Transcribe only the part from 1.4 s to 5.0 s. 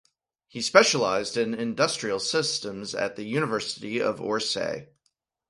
industrial systems at the University of Orsay.